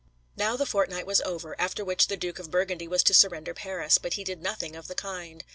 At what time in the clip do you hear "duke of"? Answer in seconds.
2.17-2.49